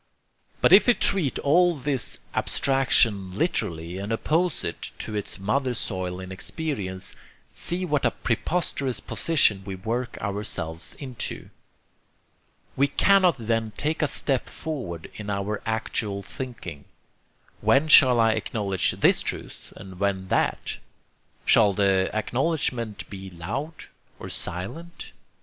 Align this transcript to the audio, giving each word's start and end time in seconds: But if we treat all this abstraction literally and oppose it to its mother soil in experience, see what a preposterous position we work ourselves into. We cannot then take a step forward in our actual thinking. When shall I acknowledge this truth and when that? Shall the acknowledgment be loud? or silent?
But 0.61 0.73
if 0.73 0.87
we 0.87 0.95
treat 0.95 1.37
all 1.37 1.75
this 1.77 2.17
abstraction 2.33 3.37
literally 3.37 3.99
and 3.99 4.11
oppose 4.11 4.63
it 4.63 4.89
to 4.97 5.13
its 5.13 5.37
mother 5.37 5.75
soil 5.75 6.19
in 6.19 6.31
experience, 6.31 7.15
see 7.53 7.85
what 7.85 8.03
a 8.03 8.09
preposterous 8.09 8.99
position 8.99 9.61
we 9.63 9.75
work 9.75 10.17
ourselves 10.19 10.95
into. 10.95 11.51
We 12.75 12.87
cannot 12.87 13.35
then 13.37 13.73
take 13.77 14.01
a 14.01 14.07
step 14.07 14.49
forward 14.49 15.11
in 15.17 15.29
our 15.29 15.61
actual 15.67 16.23
thinking. 16.23 16.85
When 17.59 17.87
shall 17.87 18.19
I 18.19 18.31
acknowledge 18.31 18.93
this 18.93 19.21
truth 19.21 19.71
and 19.75 19.99
when 19.99 20.29
that? 20.29 20.77
Shall 21.45 21.73
the 21.73 22.09
acknowledgment 22.11 23.07
be 23.07 23.29
loud? 23.29 23.85
or 24.17 24.29
silent? 24.29 25.11